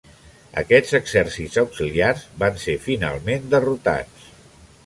Aquests 0.61 0.95
exèrcits 0.99 1.59
auxiliars 1.63 2.25
van 2.45 2.57
ser 2.65 2.77
finalment 2.89 3.49
derrotats. 3.53 4.29